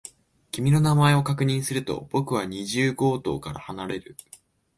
[0.51, 4.17] 君の名前を確認すると、僕は二十号棟から離れる。